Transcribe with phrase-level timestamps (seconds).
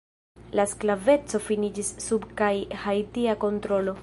[0.59, 2.53] La sklaveco finiĝis sub kaj
[2.87, 3.99] haitia kontrolo.